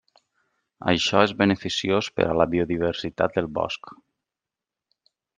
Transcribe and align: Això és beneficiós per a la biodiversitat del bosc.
Això 0.91 1.19
és 1.25 1.33
beneficiós 1.41 2.09
per 2.19 2.25
a 2.29 2.33
la 2.41 2.47
biodiversitat 2.53 3.35
del 3.39 3.49
bosc. 3.59 3.93